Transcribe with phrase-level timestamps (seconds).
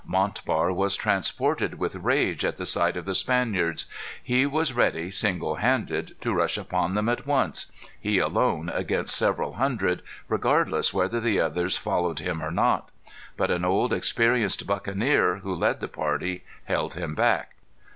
[0.03, 3.85] Montbar was transported with rage at the sight of the Spaniards.
[4.23, 9.53] He was ready, single handed, to rush upon them at once he alone, against several
[9.61, 12.89] hundred, regardless whether the others followed him or not.
[13.37, 17.53] But an old, experienced buccaneer, who led the party, held him back.